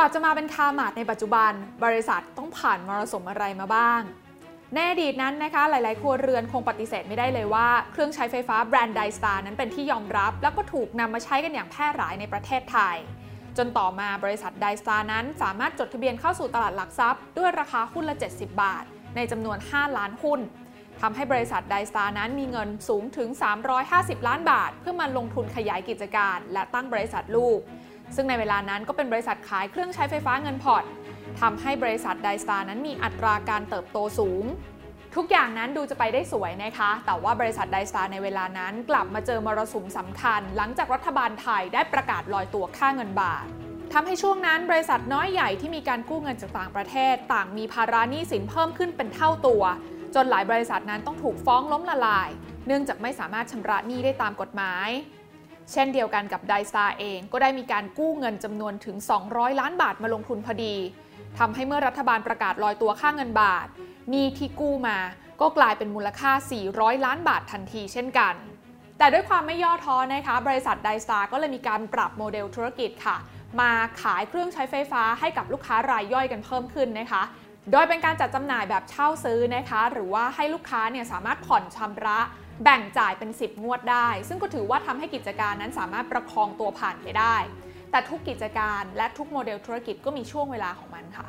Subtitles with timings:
[0.00, 1.52] ว่าจะมาเป็น KARMART ในปัจจุบัน
[1.84, 4.00] บริษัทต้องผ่านมรสุมอะไรมาบ้าง
[4.74, 12.96] ในอดีตนั้นนะคะ หลายๆ ครัวเรือนคงปฏิเสธไม่ได้เลยว่า เครื่องใช้ไฟฟ้าแบรนด์ Distar นั้นเป็นที่ยอมรับ แล้วก็ถูกนำมาใช้กันอย่างแพร่หลายในประเทศไทย
[13.58, 18.84] จนต่อมาบริษัท Distar นั้นสามารถจดทะเบียนเข้าสู่ตลาดหลักทรัพย์ด้วยราคาหุ้นละ 70 บาท
[19.16, 20.40] ในจำนวน 5 ล้านหุ้น
[21.00, 23.28] ทำให้บริษัท Distar นั้นมีเงินสูงถึง
[23.78, 27.60] 350 ล้านบาท เพื่อมาลงทุนขยายกิจการ และตั้งบริษัทลูก
[28.14, 30.84] ซึ่งในเวลานั้นก็เป็นบริษัทขายเครื่องใช้ไฟฟ้าเงินผ่อน
[31.40, 34.44] ทำให้บริษัทไดสตาร์นั้นมีอัตราการเติบโตสูง
[35.16, 43.46] ทุกอย่างนั้นดูจะไปได้สวยนะคะ แต่ว่าบริษัทไดสตาร์ในเวลานั้นกลับมาเจอมรสุมสำคัญ หลังจากรัฐบาลไทยได้ประกาศลอยตัวค่าเงินบาท
[43.92, 49.62] ทำให้ช่วงนั้นบริษัทน้อยใหญ่ที่มีการกู้เงินจากต่างประเทศ ต่างมีภาระหนี้สินเพิ่มขึ้นเป็นเท่าตัว
[50.14, 52.28] จนหลายบริษัทนั้นต้องถูกฟ้องล้มละลาย
[52.66, 54.88] เนื่องจากไม่สามารถชำระหนี้ได้ตามกฎหมาย
[55.72, 58.96] เช่นเดียวกันกับ Distar เองก็ได้มีการกู้เงินจำนวนถึง
[59.28, 60.74] 200 ล้านบาทมาลงทุนพอดี
[61.38, 63.66] ทำให้เมื่อรัฐบาลประกาศลอยตัวค่าเงินบาท
[64.10, 64.98] หนี้ที่กู้มา
[65.40, 66.30] ก็กลายเป็นมูลค่า
[66.68, 68.34] 400 ล้านบาททันทีเช่นกัน
[68.98, 73.16] แต่ด้วยความไม่ย่อท้อนะคะ บริษัท Distar ก็เลยมีการปรับโมเดลธุรกิจค่ะ
[73.60, 73.70] มา
[74.02, 77.22] ขายเครื่องใช้ไฟฟ้าให้กับลูกค้ารายย่อยกันเพิ่มขึ้นนะคะ
[77.70, 82.18] โดยเป็นการจัดจำหน่ายแบบเช่าซื้อนะคะ หรือว่าให้ลูกค้าเนี่ยสามารถผ่อนชำระ
[82.64, 87.36] แบ่งจ่ายเป็น 10 งวดได้ ซึ่งก็ถือว่าทำให้กิจการนั้นสามารถประคองตัวผ่านไปได้
[87.90, 91.28] แต่ทุกกิจการและทุกโมเดลธุรกิจก็มีช่วงเวลาของมันค่ะ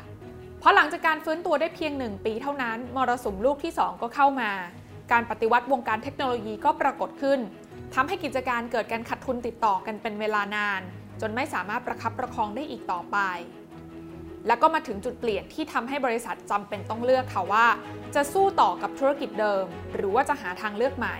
[0.59, 4.51] เพราะหลังจากการฟื้นตัวได้เพียง 1 ปีเท่านั้น มรสุมลูกที่ 2 ก็เข้ามา
[5.11, 7.39] การปฏิวัติวงการเทคโนโลยีก็ปรากฏขึ้น
[7.95, 10.81] ทำให้กิจการเกิดการขาดทุนติดต่อกันเป็นเวลานาน
[11.21, 13.17] จนไม่สามารถประคับประคองได้อีกต่อไป
[14.47, 17.65] แล้วก็มาถึงจุดเปลี่ยนที่ทำให้บริษัทจำเป็นต้องเลือกค่ะว่า
[18.15, 21.17] จะสู้ต่อกับธุรกิจเดิม หรือว่าจะหาทางเลือกใหม่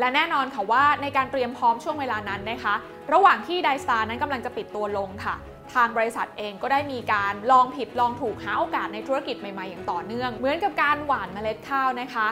[0.00, 2.74] และแน่นอนค่ะว่าในการเตรียมพร้อมช่วงเวลานั้นนะคะ
[3.12, 5.34] ระหว่างที่ไดสตาร์นั้นกำลังจะปิดตัวลงค่ะ
[5.74, 12.28] ทางบริษัทเองก็ได้มีการลองผิดลองถูกหาโอกาสในธุรกิจใหม่ๆ อย่างต่อเนื่อง เหมือนกับการหว่านเมล็ดข้าวนะคะ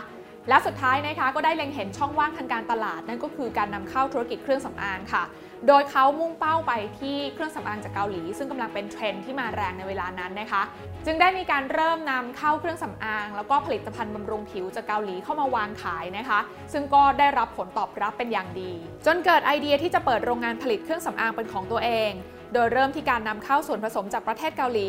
[0.48, 5.24] และสุดท้ายนะคะก็ได้เล็งเห็นช่องว่างทางการตลาดนั่นก็คือการนำเข้าธุรกิจเครื่องสำอางค่ะ
[5.69, 10.63] โดยเขามุ่งเป้าไปที่เครื่องสำอางจากเกาหลี ซึ่งกำลังเป็นเทรนด์ที่มาแรงในเวลานั้นนะคะ
[11.07, 16.41] จึงได้มีการเริ่มนำเข้าเครื่องสำอาง แล้วก็ผลิตภัณฑ์บำรุงผิวจากเกาหลีเข้ามาวางขายนะคะ
[16.73, 18.73] ซึ่งก็ได้รับผลตอบรับเป็นอย่างดี
[19.07, 22.13] จนเกิดไอเดียที่จะเปิดโรงงานผลิตเครื่องสำอางเป็นของตัวเอง
[22.53, 24.89] โดยเริ่มที่การนำเข้าส่วนผสมจากประเทศเกาหลี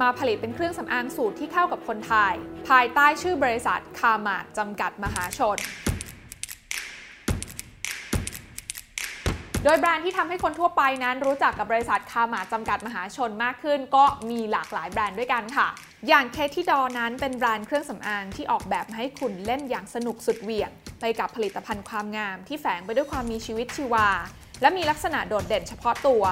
[0.00, 2.34] มาผลิตเป็นเครื่องสำอางสูตรที่เข้ากับคนไทย
[2.68, 5.58] ภายใต้ชื่อบริษัทคามาดจำกัดมหาชน
[9.64, 15.68] โดยแบรนด์ที่ทำให้คนทั่วไปนั้นรู้จักกับบริษัทคามาจำกัดมหาชนมากขึ้น ก็มีหลากหลายแบรนด์ด้วยกันค่ะ
[16.08, 24.08] อย่างเคที่ดอนั้นเป็นแบรนด์เครื่องสำอางที่ออกแบบมาให้คุณเล่นอย่างสนุกสุดเหวี่ยง ไปกับผลิตภัณฑ์ความงามที่แฝงไปด้วยความมีชีวิตชีวา
[24.60, 26.22] และมีลักษณะโดดเด่นเฉพาะตัว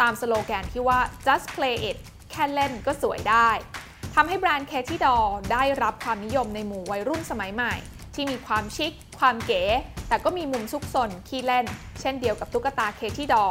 [0.00, 1.96] ตามสโลแกนที่ว่า just play it
[2.30, 3.50] แค่เล่นก็สวยได้
[4.14, 5.16] ทำให้แบรนด์เคที่ดอ
[5.52, 7.74] ได้รับความนิยมในหมู่วัยรุ่นสมัยใหม่
[8.16, 9.62] ที่มีความชิค ความเก๋
[10.08, 11.66] แต่ก็มีมุมซุกซนขี้เล่น
[12.00, 13.46] เช่นเดียวกับตุ๊กตาเคที่ดอ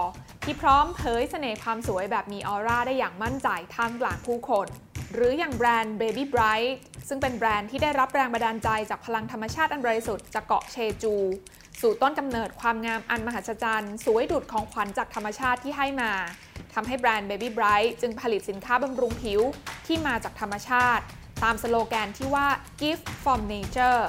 [0.46, 4.68] ที่พร้อมเผยเสน่ห์ความสวยแบบมีออร่าได้อย่างมั่นใจท่ามกลางผู้คน
[5.14, 6.72] หรืออย่างแบรนด์ Baby Bright
[7.08, 11.16] ซึ่งเป็นแบรนด์ที่ได้รับแรงบันดาลใจจากพลังธรรมชาติอันบริสุทธิ์จากเกาะเชจู
[11.82, 16.12] สู่ต้นกำเนิดความงามอันมหัศจรรย์ สวยดุดของขวัญจากธรรมชาติที่ให้มา
[16.74, 19.42] ทำให้แบรนด์ Baby Bright จึงผลิตสินค้าบำรุงผิว
[19.86, 21.04] ที่มาจากธรรมชาติ
[21.44, 22.48] ตามสโลแกนที่ว่า
[22.82, 24.02] gift from nature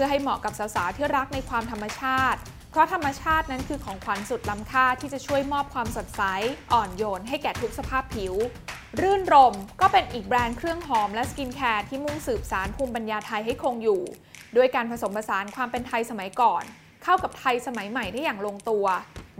[0.00, 2.38] พื่อให้เหมาะกับสาวๆที่รักในความธรรมชาติ
[2.70, 6.22] เพราะธรรมชาตินั้นคือของขวัญสุดล้ำค่าที่จะช่วยมอบความสดใส
[6.72, 8.34] อ่อนโยนให้แก่ทุกสภาพผิว
[9.00, 14.02] รื่นรมก็เป็นอีกแบรนด์เครื่องหอมและสกินแคร์ที่มุ่งสืบสารภูมิปัญญาไทยให้คงอยู่
[14.56, 16.62] ด้วยการผสมผสานความเป็นไทยสมัยก่อน
[17.02, 18.86] เข้ากับไทยสมัยใหม่ได้อย่างลงตัว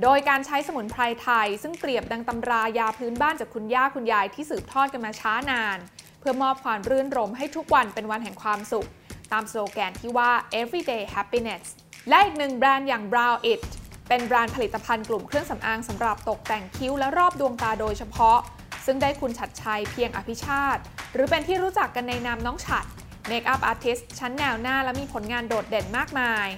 [0.02, 5.78] โดยการใช้สมุนไพรไทย ซึ่งเปรียบดังตำรายาพื้นบ้านจากคุณย่าคุณยายที่สืบทอดกันมาช้านาน
[6.20, 8.88] เพื่อมอบความรื่นรมให้ทุกวันเป็นวันแห่งความสุข
[9.32, 10.30] ตามสโลแกนที่ว่า
[10.60, 11.64] everyday happiness
[12.08, 13.62] และอีกหนึ่งแบรนด์อย่าง Brow It
[14.08, 18.38] เป็นแบรนด์ผลิตภัณฑ์กลุ่มเครื่องสำอางสำหรับตกแต่งคิ้วและรอบดวงตาโดยเฉพาะ
[18.86, 20.80] ซึ่งได้คุณฉัตรชัยเพียงอภิชาติ
[21.14, 26.48] หรือเป็นที่รู้จักกันในนามน้องฉัตร makeup artist ชั้นแนวหน้าและมีผลงานโดดเด่นมากมาย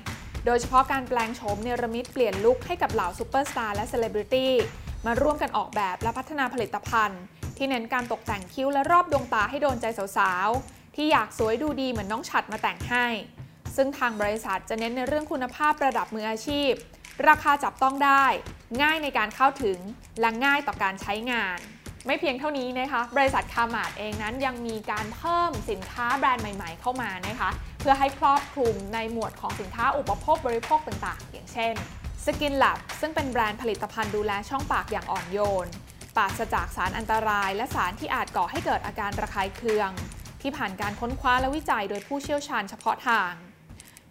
[0.46, 4.52] โดยเฉพาะการแปลงโฉมเนรมิตเปลี่ยนลุคให้กับเหล่าซูเปอร์สตาร์และเซเลบริตี้
[5.06, 7.22] มาร่วมกันออกแบบและพัฒนาผลิตภัณฑ์
[7.56, 13.06] ที่เน้นการตกแต่งคิ้วและรอบดวงตาให้โดนใจสาวๆ ที่อยากสวยดูดีเหมือนน้องฉัดมาแต่งให้
[13.76, 16.72] ซึ่งทางบริษัทจะเน้นในเรื่องคุณภาพระดับมืออาชีพ
[17.28, 18.24] ราคาจับต้องได้
[18.82, 19.78] ง่ายในการเข้าถึง
[20.20, 21.58] และง่ายต่อการใช้งาน
[22.06, 27.50] ไม่เพียงเท่านี้นะคะ บริษัทคามาดเองนั้นยังมีการเพิ่มสินค้าแบรนด์ใหม่ ๆ เข้ามานะคะ
[27.80, 31.74] เพื่อให้ครอบคลุมในหมวดของสินค้าอุปโภคบริโภคต่างๆ อย่างเช่น
[32.24, 35.68] Skin Lab ซึ่งเป็นแบรนด์ผลิตภัณฑ์ดูแลช่องปากอย่างอ่อนโยน
[36.16, 39.90] ปราศจากสารอันตราย และสารที่อาจก่อให้เกิดอาการระคายเคือง
[40.42, 43.32] ที่ผ่านการค้นคว้าและวิจัยโดยผู้เชี่ยวชาญเฉพาะทาง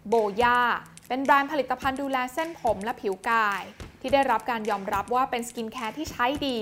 [0.08, 0.60] Boya
[1.08, 3.62] เป็นแบรนด์ผลิตภัณฑ์ดูแลเส้นผมและผิวกาย
[4.00, 6.58] ที่ได้รับการยอมรับว่าเป็นสกินแคร์ที่ใช้ดี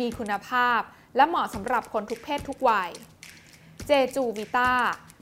[0.00, 0.80] มีคุณภาพ
[1.16, 2.90] และเหมาะสำหรับคนทุกเพศทุกวัย
[3.86, 4.72] Jejuvita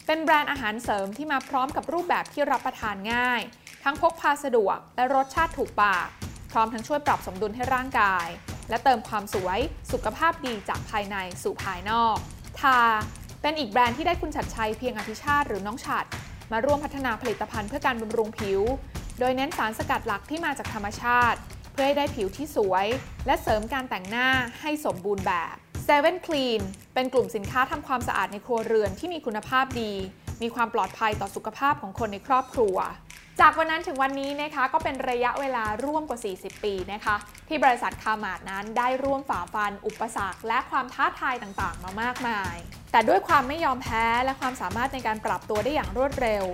[0.07, 3.41] เป็นแบรนด์อาหารเสริมที่มาพร้อมกับรูปแบบที่รับประทานง่าย
[3.85, 6.09] ทั้งพกพาสะดวกและรสชาติถูกปาก
[6.53, 8.27] พร้อมทั้งช่วยปรับสมดุลให้ร่างกาย
[8.69, 9.59] และเติมความสวย
[9.93, 12.17] สุขภาพดีจากภายในสู่ภายนอก
[12.61, 12.79] ทา
[13.43, 16.05] เป็นอีกแบรนด์ที่ได้คุณชัดชัยเพียงอภิชาติหรือน้องฉัด
[16.53, 18.61] มาร่วมพัฒนาผลิตภัณฑ์เพื่อการบำรุงผิว
[19.19, 21.39] โดยเน้นสารสกัดหลักที่มาจากธรรมชาติ
[21.73, 22.87] เพื่อให้ได้ผิวที่สวย
[23.27, 24.29] และเสริมการแต่งหน้า
[24.61, 25.55] ให้สมบูรณ์แบบ
[25.91, 26.61] 7 Clean
[26.95, 29.93] เป็นกลุ่มสินค้าทำความสะอาดในครัวเรือนที่มีคุณภาพดี
[30.43, 32.77] มีความปลอดภัยต่อสุขภาพของคนในครอบครัว
[33.39, 37.17] จากวันนั้นถึงวันนี้นะคะก็เป็นระยะเวลาร่วมกว่า 40 ปีนะคะ
[37.49, 42.57] ที่บริษัทคามาดนั้นได้ร่วมฝ่าฟัน อุปสรรคและความท้าทายต่างๆ มามากมาย
[42.93, 46.45] แต่ด้วยความไม่ยอมแพ้และความสามารถในการปรับตัวได้อย่างรวดเร็ว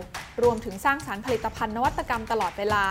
[0.43, 2.87] รวมถึงสร้างสารรค์ผลิตภัณฑ์นวัตกรรมตลอดเวลา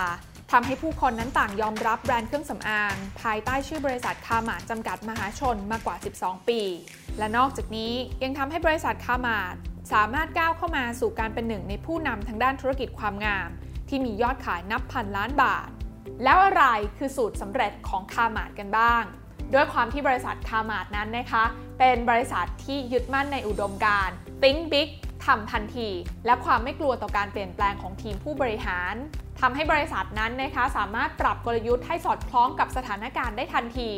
[0.51, 6.61] ทำให้ผู้คนนั้นต่างยอมรับแบรนด์เครื่องสำอาง ภายใต้ชื่อบริษัทคามาดจำกัดมหาชนมากว่า 12 ปี
[7.19, 7.93] และนอกจากนี้
[8.23, 9.55] ยังทำให้บริษัทคามาด
[9.93, 13.49] สามารถก้าวเข้ามาสู่การเป็นหนึ่งในผู้นำทางด้านธุรกิจความงาม
[13.89, 15.69] ที่มียอดขายนับพันล้านบาท
[16.23, 16.63] แล้วอะไร
[16.97, 19.03] คือสูตรสำเร็จของคามาดกันบ้าง
[19.53, 21.43] ด้วยความที่บริษัทคามาดนั้นนะคะ
[21.79, 24.89] เป็นบริษัทที่ยึดมั่นในอุดมการณ์ Think Big
[25.25, 25.89] ทำทันที
[26.25, 28.95] และความไม่กลัวต่อการเปลี่ยนแปลงของทีมผู้บริหาร
[29.41, 33.91] ทำให้บริษัทนั้นนะคะสามารถปรับกลยุทธ์ให้สอดคล้องกับสถานการณ์ได้ทันที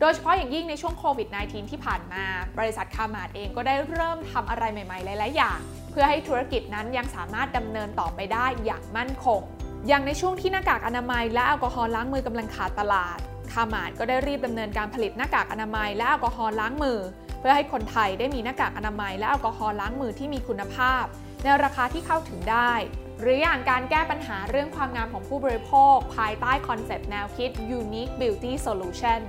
[0.00, 2.24] โดยเฉพาะอย่างยิ่งในช่วงโควิด -19 ที่ผ่านมา
[2.58, 5.58] บริษัท KARMART เองก็ได้เริ่มทำอะไรใหม่ๆ หลาย ๆ อย่าง
[5.90, 9.40] เพื่อให้ธุรกิจนั้นยังสามารถดำเนินต่อไปได้อย่างมั่นคง
[9.88, 13.18] อย่างในช่วงที่หน้ากากอนามัยและแอลกอฮอล์ล้างมือกำลังขาดตลาด
[13.52, 16.98] KARMART ก็ได้รีบดำเนินการผลิตหน้ากากอนามัยและแอลกอฮอล์ล้างมือ
[17.40, 21.04] เพื่อให้คนไทยได้มีหน้ากากอนามัยและแอลกอฮอล์ล้างมือที่มีคุณภาพ
[21.42, 22.72] ในราคาที่เข้าถึงได้
[23.20, 29.20] หรืออย่างการแก้ปัญหาเรื่องความงามของผู้บริโภค ภายใต้คอนเซปต์แนวคิด Unique Beauty Solution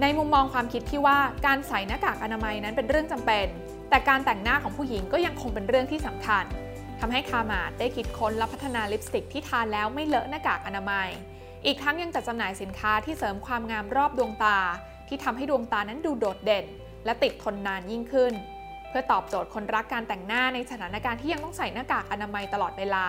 [0.00, 3.46] ในมุมมองความคิดที่ว่าการใส่หน้ากากอนามัยนั้นเป็นเรื่องจำเป็น
[3.90, 6.44] แต่การแต่งหน้าของผู้หญิงก็ยังคงเป็นเรื่องที่สำคัญ
[7.00, 11.08] ทำให้คามาดได้คิดค้นและพัฒนาลิปสติกที่ทานแล้วไม่เลอะหน้ากากอนามัย
[11.66, 14.58] อีกทั้งยังจัดจำหน่ายสินค้าที่เสริมความงามรอบดวงตา
[15.08, 16.64] ที่ทำให้ดวงตานั้นดูโดดเด่น
[17.04, 18.32] และติดทนนานยิ่งขึ้น
[18.88, 23.06] เพื่อตอบโจทย์คนรักการแต่งหน้าในสถานการณ์ที่ยังต้องใส่หน้ากากอนามัยตลอดเวลา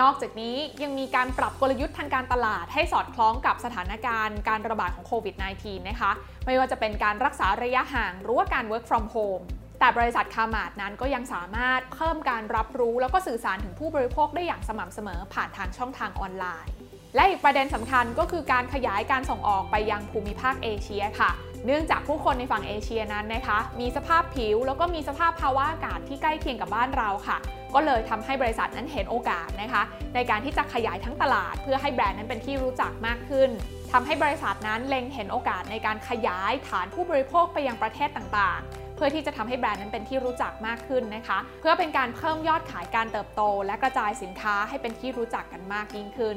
[0.00, 6.10] นอกจากนี้ยังมีการปรับกลยุทธ์ทางการตลาดให้สอดคล้องกับสถานการณ์การระบาดของโควิด -19 นะคะ
[6.46, 9.44] ไม่ว่าจะเป็นการรักษาระยะห่างหรือว่าการ work from home
[9.78, 16.72] แต่บริษัทคามาดนั้นก็ยังสามารถเพิ่มการรับรู้ แล้วก็สื่อสารถึงผู้บริโภคได้อย่างสม่ำเสมอผ่านทางช่องทางออนไลน์
[17.14, 21.30] และอีกประเด็นสำคัญก็คือการขยายการส่งออกไปยังภูมิภาคเอเชียค่ะ
[21.66, 27.38] เนื่องจากผู้คนในฝั่งเอเชียนั้นนะคะ มีสภาพผิวแล้วก็มีสภาพภาวะอากาศที่ใกล้เคียงกับบ้านเราค่ะ
[27.74, 29.82] ก็เลยทำให้บริษัทนั้นเห็นโอกาสนะคะ
[30.14, 33.50] ในการที่จะขยายทั้งตลาด เพื่อให้แบรนด์นั้นเป็นที่รู้จักมากขึ้น
[33.92, 46.36] ทำให้บริษัทนั้นเล็งเห็นโอกาสในการขยายฐานผู้บริโภคไปยังประเทศต่างๆ เพื่อที่จะทำให้แบรนด์นั้นเป็นที่รู้จักมากขึ้นนะคะ เพื่อเป็นการเพิ่มยอดขายการเติบโต และกระจายสินค้าให้เป็นที่รู้จักกันมากยิ่งขึ้น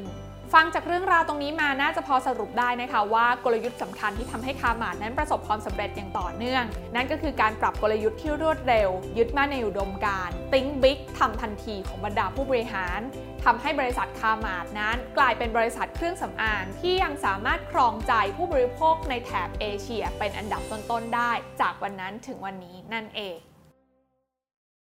[0.52, 6.64] ฟังจากเรื่องราวตรงนี้มาน่าจะพอสรุปได้นะคะว่ากลยุทธ์สำคัญที่ทำให้คาร์มาดนั้นประสบความสำเร็จอย่างต่อเนื่อง
[6.94, 13.00] นั่นก็คือการปรับกลยุทธ์ที่รวดเร็ว ยึดมั่นในอุดมการณ์ Think Big ทำทันทีของบรรดาผู้บริหาร
[13.44, 23.38] ทำให้บริษัทคาร์มาดนั้น กลายเป็นบริษัทเครื่องสำอางที่ยังสามารถครองใจผู้บริโภคในแถบเอเชีย เป็นอันดับต้นๆได้ จากวันนั้นถึงวันนี้นั่นเอง